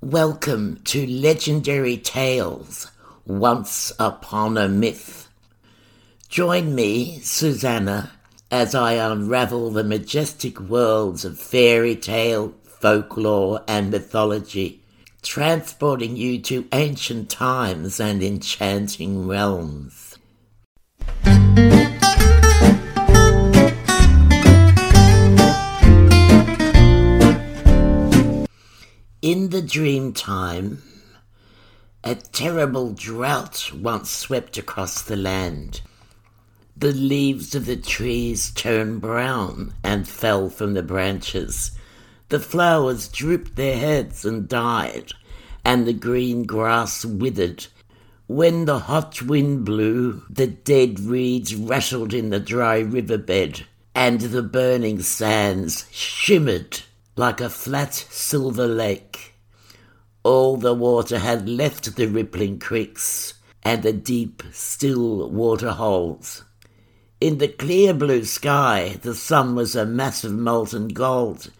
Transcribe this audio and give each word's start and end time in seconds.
Welcome 0.00 0.80
to 0.84 1.04
Legendary 1.08 1.96
Tales 1.96 2.88
Once 3.26 3.92
Upon 3.98 4.56
a 4.56 4.68
Myth. 4.68 5.28
Join 6.28 6.72
me, 6.72 7.18
Susanna, 7.18 8.12
as 8.48 8.76
I 8.76 8.92
unravel 8.92 9.72
the 9.72 9.82
majestic 9.82 10.60
worlds 10.60 11.24
of 11.24 11.36
fairy 11.36 11.96
tale, 11.96 12.54
folklore, 12.62 13.64
and 13.66 13.90
mythology, 13.90 14.84
transporting 15.20 16.16
you 16.16 16.40
to 16.42 16.68
ancient 16.70 17.28
times 17.28 17.98
and 17.98 18.22
enchanting 18.22 19.26
realms. 19.26 20.07
In 29.20 29.48
the 29.48 29.62
dream 29.62 30.12
time, 30.12 30.80
a 32.04 32.14
terrible 32.14 32.92
drought 32.92 33.72
once 33.74 34.10
swept 34.10 34.56
across 34.56 35.02
the 35.02 35.16
land. 35.16 35.80
The 36.76 36.92
leaves 36.92 37.56
of 37.56 37.66
the 37.66 37.74
trees 37.74 38.52
turned 38.52 39.00
brown 39.00 39.74
and 39.82 40.06
fell 40.06 40.48
from 40.48 40.74
the 40.74 40.84
branches. 40.84 41.72
The 42.28 42.38
flowers 42.38 43.08
drooped 43.08 43.56
their 43.56 43.76
heads 43.76 44.24
and 44.24 44.48
died, 44.48 45.10
and 45.64 45.84
the 45.84 45.92
green 45.94 46.44
grass 46.44 47.04
withered. 47.04 47.66
When 48.28 48.66
the 48.66 48.78
hot 48.78 49.20
wind 49.20 49.64
blew, 49.64 50.22
the 50.30 50.46
dead 50.46 51.00
reeds 51.00 51.56
rattled 51.56 52.14
in 52.14 52.30
the 52.30 52.38
dry 52.38 52.78
riverbed, 52.78 53.66
and 53.96 54.20
the 54.20 54.44
burning 54.44 55.02
sands 55.02 55.86
shimmered 55.90 56.82
like 57.18 57.40
a 57.40 57.50
flat 57.50 57.92
silver 57.92 58.68
lake. 58.68 59.34
All 60.22 60.56
the 60.56 60.72
water 60.72 61.18
had 61.18 61.48
left 61.48 61.96
the 61.96 62.06
rippling 62.06 62.60
creeks 62.60 63.34
and 63.64 63.82
the 63.82 63.92
deep, 63.92 64.42
still 64.52 65.28
water 65.28 65.72
holes. 65.72 66.44
In 67.20 67.38
the 67.38 67.48
clear 67.48 67.92
blue 67.92 68.24
sky, 68.24 68.98
the 69.02 69.16
sun 69.16 69.56
was 69.56 69.74
a 69.74 69.84
mass 69.84 70.22
of 70.22 70.32
molten 70.32 70.88
gold. 70.88 71.50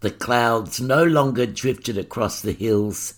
The 0.00 0.10
clouds 0.10 0.80
no 0.80 1.02
longer 1.02 1.46
drifted 1.46 1.96
across 1.96 2.42
the 2.42 2.52
hills, 2.52 3.14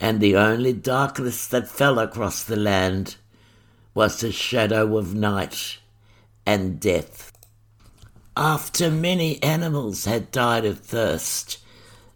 and 0.00 0.20
the 0.20 0.36
only 0.36 0.72
darkness 0.72 1.46
that 1.46 1.68
fell 1.68 2.00
across 2.00 2.42
the 2.42 2.56
land 2.56 3.14
was 3.94 4.20
the 4.20 4.32
shadow 4.32 4.98
of 4.98 5.14
night 5.14 5.78
and 6.44 6.80
death. 6.80 7.29
After 8.40 8.90
many 8.90 9.40
animals 9.42 10.06
had 10.06 10.30
died 10.30 10.64
of 10.64 10.78
thirst, 10.80 11.58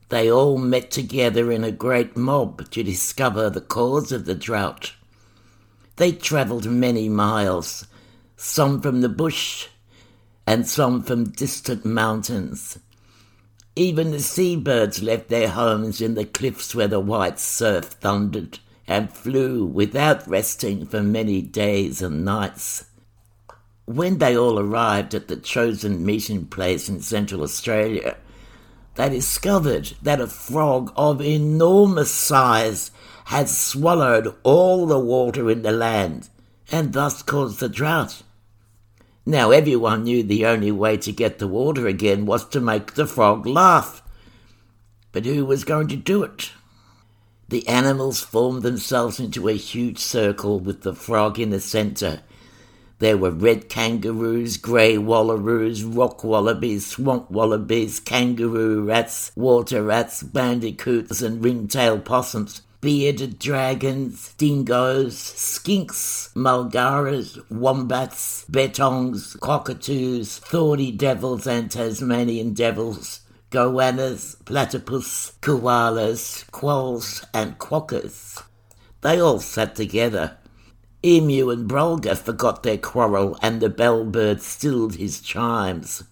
they 0.09 0.33
all 0.33 0.57
met 0.57 0.91
together 0.91 1.53
in 1.53 1.63
a 1.65 1.71
great 1.71 2.17
mob 2.17 2.71
to 2.71 2.83
discover 2.83 3.51
the 3.51 3.61
cause 3.61 4.11
of 4.11 4.25
the 4.25 4.35
drought. 4.35 4.95
They 5.97 6.13
travelled 6.13 6.65
many 6.65 7.11
miles, 7.11 7.87
some 8.39 8.81
from 8.81 9.03
the 9.03 9.11
bush 9.11 9.69
and 10.47 10.67
some 10.67 11.03
from 11.03 11.25
distant 11.29 11.85
mountains. 11.85 12.79
Even 13.77 14.11
the 14.11 14.21
seabirds 14.21 15.03
left 15.03 15.29
their 15.29 15.51
homes 15.51 16.01
in 16.01 16.15
the 16.15 16.25
cliffs 16.25 16.75
where 16.75 16.89
the 16.89 17.01
white 17.01 17.39
surf 17.39 17.85
thundered 18.01 18.61
and 18.89 19.13
flew 19.13 19.67
without 19.67 20.27
resting 20.27 20.87
for 20.87 21.03
many 21.03 21.43
days 21.43 22.01
and 22.01 22.25
nights. 22.25 22.87
When 23.87 24.17
they 24.19 24.37
all 24.37 24.59
arrived 24.59 25.15
at 25.15 25.29
the 25.29 25.37
chosen 25.37 26.07
meeting 26.07 26.47
place 26.47 26.89
in 26.89 27.01
Central 27.01 27.43
Australia, 27.43 28.17
they 28.95 29.11
discovered 29.11 29.93
that 30.01 30.21
a 30.21 30.27
frog 30.27 30.93
of 30.97 31.21
enormous 31.21 32.11
size 32.11 32.91
had 33.27 33.49
swallowed 33.49 34.35
all 34.43 34.87
the 34.87 34.99
water 34.99 35.51
in 35.51 35.63
the 35.63 35.73
land 35.73 36.31
and 36.73 36.95
thus 36.95 37.23
caused 37.23 37.61
the 37.61 37.69
drought. 37.69 38.23
Now 39.27 39.51
everyone 39.51 40.05
knew 40.05 40.23
the 40.23 40.47
only 40.47 40.71
way 40.71 40.97
to 40.99 41.13
get 41.13 41.39
the 41.39 41.49
water 41.49 41.87
again 41.87 42.25
was 42.25 42.49
to 42.51 42.61
make 42.61 42.95
the 42.95 43.07
frog 43.07 43.47
laugh. 43.47 44.03
But 45.13 45.27
who 45.27 45.45
was 45.45 45.65
going 45.65 45.89
to 45.89 45.97
do 45.97 46.23
it? 46.23 46.53
The 47.49 47.69
animals 47.69 48.21
formed 48.21 48.63
themselves 48.63 49.21
into 49.21 49.49
a 49.49 49.57
huge 49.57 49.99
circle 49.99 50.59
with 50.59 50.83
the 50.83 50.95
frog 50.95 51.39
in 51.39 51.51
the 51.51 51.61
centre 51.61 52.23
there 53.01 53.17
were 53.17 53.31
red 53.31 53.69
kangaroos, 53.69 54.57
grey 54.57 54.97
wallaroos, 54.97 55.85
rock 55.85 56.23
wallabies, 56.23 56.87
swamp 56.87 57.29
wallabies, 57.31 57.99
kangaroo 57.99 58.85
rats, 58.85 59.33
water 59.35 59.83
rats, 59.83 60.23
bandicoots, 60.23 61.21
and 61.21 61.45
ringtail 61.45 61.99
possums, 61.99 62.63
bearded 62.81 63.39
dragons, 63.39 64.35
dingoes, 64.35 65.17
skinks, 65.17 66.33
mulgaras, 66.35 67.43
wombats, 67.51 68.45
bettongs, 68.49 69.39
cockatoos, 69.41 70.39
thorny 70.39 70.93
devils, 70.93 71.47
and 71.49 71.73
Tasmanian 71.73 72.55
devils, 72.55 73.21
goannas, 73.51 74.37
platypus, 74.45 75.33
koalas, 75.41 76.49
quolls, 76.53 77.25
and 77.35 77.59
quokkas. 77.59 78.45
They 79.01 79.19
all 79.19 79.41
sat 79.41 79.75
together 79.75 80.39
Emu 81.05 81.51
and 81.51 81.69
Brolga 81.69 82.17
forgot 82.17 82.63
their 82.63 82.79
quarrel, 82.79 83.39
and 83.43 83.61
the 83.61 83.69
bellbird 83.69 84.41
stilled 84.41 84.95
his 84.95 85.21
chimes. 85.21 86.05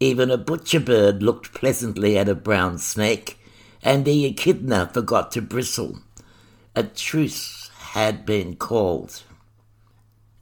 Even 0.00 0.30
a 0.30 0.36
butcher 0.36 0.80
bird 0.80 1.22
looked 1.22 1.54
pleasantly 1.54 2.18
at 2.18 2.28
a 2.28 2.34
brown 2.34 2.76
snake, 2.76 3.38
and 3.82 4.04
the 4.04 4.26
echidna 4.26 4.90
forgot 4.92 5.32
to 5.32 5.40
bristle. 5.40 6.00
A 6.76 6.82
truce 6.82 7.70
had 7.78 8.26
been 8.26 8.56
called. 8.56 9.22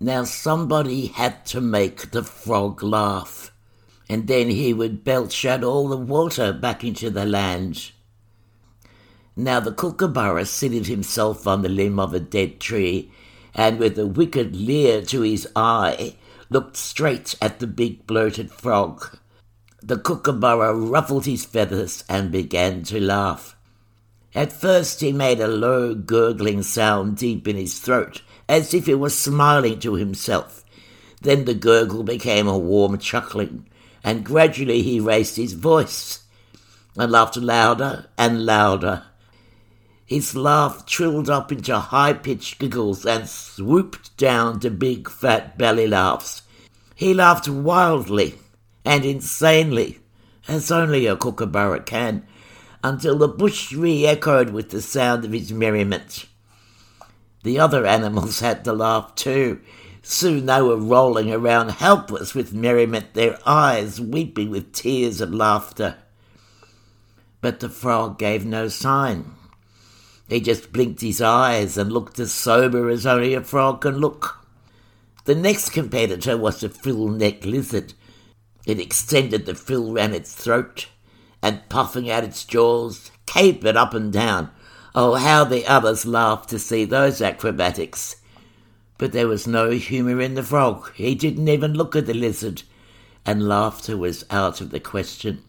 Now 0.00 0.24
somebody 0.24 1.06
had 1.06 1.46
to 1.46 1.60
make 1.60 2.10
the 2.10 2.24
frog 2.24 2.82
laugh, 2.82 3.52
and 4.08 4.26
then 4.26 4.50
he 4.50 4.74
would 4.74 5.04
belch 5.04 5.44
out 5.44 5.62
all 5.62 5.88
the 5.88 5.96
water 5.96 6.52
back 6.52 6.82
into 6.82 7.08
the 7.08 7.24
land. 7.24 7.92
Now 9.36 9.60
the 9.60 9.72
kookaburra 9.72 10.44
seated 10.44 10.86
himself 10.86 11.46
on 11.46 11.62
the 11.62 11.68
limb 11.68 12.00
of 12.00 12.12
a 12.14 12.20
dead 12.20 12.58
tree 12.58 13.12
and 13.56 13.78
with 13.78 13.98
a 13.98 14.06
wicked 14.06 14.54
leer 14.54 15.00
to 15.00 15.22
his 15.22 15.48
eye, 15.56 16.14
looked 16.50 16.76
straight 16.76 17.34
at 17.40 17.58
the 17.58 17.66
big 17.66 18.06
bloated 18.06 18.50
frog. 18.52 19.18
The 19.82 19.96
kookaburra 19.96 20.74
ruffled 20.74 21.24
his 21.24 21.46
feathers 21.46 22.04
and 22.08 22.30
began 22.30 22.82
to 22.84 23.00
laugh. 23.00 23.56
At 24.34 24.52
first 24.52 25.00
he 25.00 25.10
made 25.10 25.40
a 25.40 25.48
low 25.48 25.94
gurgling 25.94 26.62
sound 26.62 27.16
deep 27.16 27.48
in 27.48 27.56
his 27.56 27.78
throat, 27.78 28.20
as 28.46 28.74
if 28.74 28.84
he 28.84 28.94
was 28.94 29.18
smiling 29.18 29.80
to 29.80 29.94
himself. 29.94 30.62
Then 31.22 31.46
the 31.46 31.54
gurgle 31.54 32.02
became 32.02 32.46
a 32.46 32.58
warm 32.58 32.98
chuckling, 32.98 33.66
and 34.04 34.24
gradually 34.24 34.82
he 34.82 35.00
raised 35.00 35.36
his 35.36 35.54
voice 35.54 36.24
and 36.94 37.10
laughed 37.10 37.38
louder 37.38 38.06
and 38.18 38.44
louder 38.44 39.04
his 40.06 40.36
laugh 40.36 40.86
trilled 40.86 41.28
up 41.28 41.50
into 41.50 41.76
high 41.76 42.12
pitched 42.12 42.60
giggles 42.60 43.04
and 43.04 43.28
swooped 43.28 44.16
down 44.16 44.60
to 44.60 44.70
big 44.70 45.10
fat 45.10 45.58
belly 45.58 45.88
laughs. 45.88 46.42
He 46.94 47.12
laughed 47.12 47.48
wildly 47.48 48.36
and 48.84 49.04
insanely, 49.04 49.98
as 50.46 50.70
only 50.70 51.06
a 51.06 51.16
kookaburra 51.16 51.80
can, 51.80 52.24
until 52.84 53.18
the 53.18 53.26
bush 53.26 53.72
re 53.72 54.06
echoed 54.06 54.50
with 54.50 54.70
the 54.70 54.80
sound 54.80 55.24
of 55.24 55.32
his 55.32 55.52
merriment. 55.52 56.26
The 57.42 57.58
other 57.58 57.84
animals 57.84 58.40
had 58.40 58.64
to 58.64 58.72
laugh 58.72 59.14
too. 59.16 59.60
Soon 60.02 60.46
they 60.46 60.62
were 60.62 60.76
rolling 60.76 61.32
around 61.32 61.70
helpless 61.70 62.32
with 62.32 62.54
merriment, 62.54 63.14
their 63.14 63.38
eyes 63.44 64.00
weeping 64.00 64.50
with 64.50 64.72
tears 64.72 65.20
of 65.20 65.34
laughter. 65.34 65.96
But 67.40 67.58
the 67.58 67.68
frog 67.68 68.18
gave 68.18 68.44
no 68.44 68.68
sign. 68.68 69.35
He 70.28 70.40
just 70.40 70.72
blinked 70.72 71.02
his 71.02 71.20
eyes 71.20 71.78
and 71.78 71.92
looked 71.92 72.18
as 72.18 72.32
sober 72.32 72.88
as 72.88 73.06
only 73.06 73.34
a 73.34 73.42
frog 73.42 73.82
can 73.82 73.98
look. 73.98 74.44
The 75.24 75.36
next 75.36 75.70
competitor 75.70 76.36
was 76.36 76.62
a 76.64 76.68
frill-necked 76.68 77.44
lizard. 77.44 77.94
It 78.64 78.80
extended 78.80 79.46
the 79.46 79.54
frill 79.54 79.92
round 79.92 80.14
its 80.14 80.34
throat 80.34 80.88
and, 81.42 81.68
puffing 81.68 82.10
out 82.10 82.24
its 82.24 82.44
jaws, 82.44 83.12
capered 83.26 83.76
up 83.76 83.94
and 83.94 84.12
down. 84.12 84.50
Oh, 84.94 85.14
how 85.14 85.44
the 85.44 85.66
others 85.66 86.06
laughed 86.06 86.50
to 86.50 86.58
see 86.58 86.84
those 86.84 87.20
acrobatics! 87.20 88.16
But 88.98 89.12
there 89.12 89.28
was 89.28 89.46
no 89.46 89.70
humour 89.70 90.20
in 90.20 90.34
the 90.34 90.42
frog. 90.42 90.92
He 90.94 91.14
didn't 91.14 91.48
even 91.48 91.74
look 91.74 91.94
at 91.94 92.06
the 92.06 92.14
lizard, 92.14 92.62
and 93.24 93.46
laughter 93.46 93.96
was 93.96 94.24
out 94.30 94.60
of 94.60 94.70
the 94.70 94.80
question. 94.80 95.42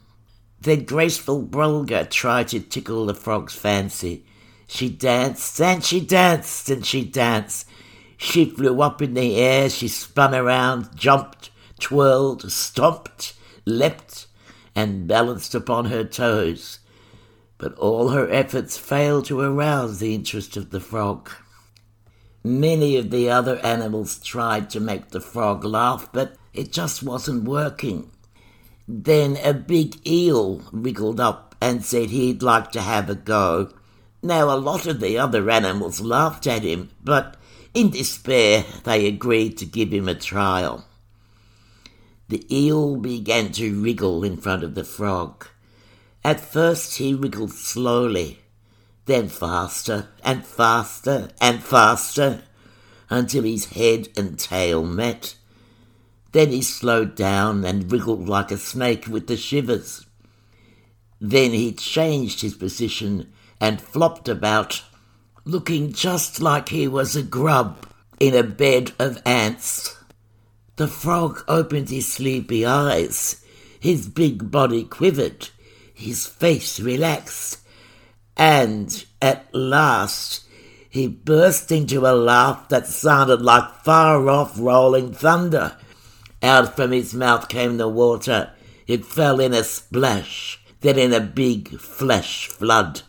Then 0.61 0.83
graceful 0.83 1.41
Brolga 1.43 2.09
tried 2.09 2.49
to 2.49 2.59
tickle 2.59 3.05
the 3.05 3.15
frog's 3.15 3.55
fancy 3.55 4.25
she 4.67 4.89
danced 4.89 5.59
and 5.61 5.83
she 5.83 5.99
danced 5.99 6.69
and 6.69 6.85
she 6.85 7.03
danced. 7.03 7.67
She 8.17 8.45
flew 8.45 8.81
up 8.81 9.01
in 9.01 9.13
the 9.13 9.35
air, 9.37 9.69
she 9.69 9.87
spun 9.87 10.35
around, 10.35 10.95
jumped, 10.95 11.49
twirled, 11.79 12.51
stomped, 12.51 13.33
leapt, 13.65 14.27
and 14.75 15.07
balanced 15.07 15.55
upon 15.55 15.85
her 15.85 16.03
toes. 16.03 16.79
but 17.57 17.73
all 17.75 18.09
her 18.09 18.29
efforts 18.29 18.77
failed 18.77 19.25
to 19.25 19.39
arouse 19.39 19.99
the 19.99 20.13
interest 20.13 20.57
of 20.57 20.69
the 20.69 20.79
frog. 20.79 21.31
Many 22.43 22.97
of 22.97 23.09
the 23.09 23.29
other 23.29 23.57
animals 23.65 24.19
tried 24.19 24.69
to 24.71 24.79
make 24.79 25.09
the 25.09 25.19
frog 25.19 25.63
laugh, 25.65 26.07
but 26.13 26.35
it 26.53 26.71
just 26.71 27.03
wasn't 27.03 27.43
working. 27.43 28.11
Then 28.87 29.37
a 29.43 29.53
big 29.53 30.07
eel 30.07 30.61
wriggled 30.71 31.19
up 31.19 31.55
and 31.59 31.83
said 31.83 32.09
he'd 32.09 32.43
like 32.43 32.71
to 32.71 32.81
have 32.81 33.09
a 33.09 33.15
go. 33.15 33.71
Now, 34.27 34.53
a 34.53 34.59
lot 34.59 34.85
of 34.87 34.99
the 34.99 35.17
other 35.17 35.49
animals 35.49 36.01
laughed 36.01 36.47
at 36.47 36.63
him, 36.63 36.89
but 37.01 37.37
in 37.73 37.91
despair 37.91 38.65
they 38.83 39.07
agreed 39.07 39.57
to 39.59 39.65
give 39.65 39.93
him 39.93 40.09
a 40.09 40.15
trial. 40.15 40.85
The 42.27 42.45
eel 42.53 42.97
began 42.97 43.53
to 43.53 43.81
wriggle 43.81 44.25
in 44.25 44.35
front 44.35 44.65
of 44.65 44.75
the 44.75 44.83
frog. 44.83 45.47
At 46.25 46.41
first 46.41 46.97
he 46.97 47.13
wriggled 47.13 47.53
slowly, 47.53 48.39
then 49.05 49.29
faster 49.29 50.09
and 50.25 50.45
faster 50.45 51.29
and 51.39 51.63
faster 51.63 52.43
until 53.09 53.43
his 53.43 53.67
head 53.67 54.09
and 54.17 54.37
tail 54.37 54.83
met. 54.83 55.37
Then 56.33 56.49
he 56.49 56.61
slowed 56.61 57.15
down 57.15 57.63
and 57.63 57.89
wriggled 57.89 58.27
like 58.27 58.51
a 58.51 58.57
snake 58.57 59.07
with 59.07 59.27
the 59.27 59.37
shivers. 59.37 60.05
Then 61.21 61.51
he 61.51 61.71
changed 61.71 62.41
his 62.41 62.55
position 62.55 63.31
and 63.59 63.81
flopped 63.81 64.27
about, 64.27 64.83
looking 65.45 65.93
just 65.93 66.41
like 66.41 66.69
he 66.69 66.87
was 66.87 67.15
a 67.15 67.23
grub 67.23 67.87
in 68.19 68.35
a 68.35 68.43
bed 68.43 68.91
of 68.99 69.21
ants. 69.25 69.97
The 70.75 70.87
frog 70.87 71.43
opened 71.47 71.89
his 71.89 72.11
sleepy 72.11 72.65
eyes. 72.65 73.43
His 73.79 74.07
big 74.07 74.51
body 74.51 74.83
quivered. 74.83 75.49
His 75.93 76.25
face 76.27 76.79
relaxed. 76.79 77.59
And 78.35 79.05
at 79.21 79.53
last 79.53 80.43
he 80.89 81.07
burst 81.07 81.71
into 81.71 82.07
a 82.07 82.13
laugh 82.15 82.69
that 82.69 82.87
sounded 82.87 83.41
like 83.41 83.83
far 83.83 84.27
off 84.29 84.57
rolling 84.57 85.13
thunder. 85.13 85.77
Out 86.41 86.75
from 86.75 86.91
his 86.91 87.13
mouth 87.13 87.49
came 87.49 87.77
the 87.77 87.87
water. 87.87 88.51
It 88.87 89.05
fell 89.05 89.39
in 89.39 89.53
a 89.53 89.63
splash, 89.63 90.59
then 90.81 90.97
in 90.97 91.13
a 91.13 91.19
big 91.19 91.79
flash 91.79 92.47
flood. 92.47 93.01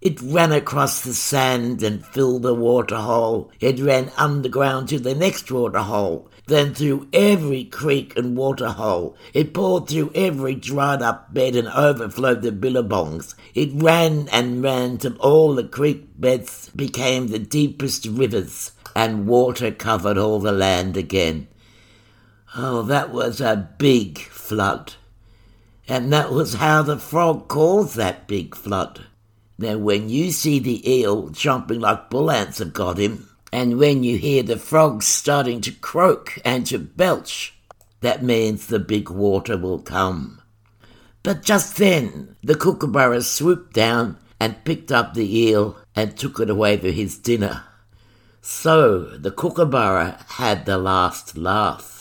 It 0.00 0.18
ran 0.22 0.50
across 0.50 1.02
the 1.02 1.12
sand 1.12 1.82
and 1.82 2.06
filled 2.06 2.42
the 2.42 2.54
water 2.54 2.96
hole. 2.96 3.52
It 3.60 3.78
ran 3.78 4.10
underground 4.16 4.88
to 4.88 4.98
the 4.98 5.14
next 5.14 5.52
water 5.52 5.80
hole, 5.80 6.30
then 6.46 6.72
through 6.72 7.08
every 7.12 7.64
creek 7.64 8.16
and 8.16 8.34
water 8.34 8.70
hole. 8.70 9.14
It 9.34 9.52
poured 9.52 9.88
through 9.88 10.12
every 10.14 10.54
dried 10.54 11.02
up 11.02 11.34
bed 11.34 11.54
and 11.54 11.68
overflowed 11.68 12.40
the 12.40 12.50
billabongs. 12.50 13.34
It 13.54 13.72
ran 13.74 14.28
and 14.32 14.62
ran 14.62 14.96
till 14.96 15.16
all 15.18 15.54
the 15.54 15.64
creek 15.64 16.18
beds 16.18 16.70
became 16.70 17.26
the 17.26 17.38
deepest 17.38 18.06
rivers, 18.06 18.72
and 18.96 19.26
water 19.26 19.70
covered 19.70 20.16
all 20.16 20.38
the 20.38 20.50
land 20.50 20.96
again. 20.96 21.46
Oh, 22.56 22.80
that 22.82 23.10
was 23.10 23.42
a 23.42 23.68
big 23.76 24.18
flood. 24.18 24.94
And 25.86 26.10
that 26.10 26.32
was 26.32 26.54
how 26.54 26.80
the 26.80 26.96
frog 26.96 27.48
calls 27.48 27.94
that 27.94 28.26
big 28.26 28.54
flood. 28.54 29.06
Now, 29.60 29.76
when 29.76 30.08
you 30.08 30.30
see 30.30 30.58
the 30.58 30.90
eel 30.90 31.28
jumping 31.28 31.80
like 31.80 32.08
bull 32.08 32.30
ants 32.30 32.60
have 32.60 32.72
got 32.72 32.96
him, 32.96 33.28
and 33.52 33.78
when 33.78 34.02
you 34.02 34.16
hear 34.16 34.42
the 34.42 34.56
frogs 34.56 35.06
starting 35.06 35.60
to 35.60 35.70
croak 35.70 36.38
and 36.46 36.66
to 36.68 36.78
belch, 36.78 37.52
that 38.00 38.22
means 38.22 38.66
the 38.66 38.78
big 38.78 39.10
water 39.10 39.58
will 39.58 39.80
come. 39.80 40.40
But 41.22 41.42
just 41.42 41.76
then, 41.76 42.36
the 42.42 42.54
kookaburra 42.54 43.20
swooped 43.20 43.74
down 43.74 44.16
and 44.40 44.64
picked 44.64 44.90
up 44.90 45.12
the 45.12 45.30
eel 45.30 45.76
and 45.94 46.16
took 46.16 46.40
it 46.40 46.48
away 46.48 46.78
for 46.78 46.88
his 46.88 47.18
dinner. 47.18 47.64
So 48.40 49.00
the 49.18 49.30
kookaburra 49.30 50.24
had 50.26 50.64
the 50.64 50.78
last 50.78 51.36
laugh. 51.36 51.99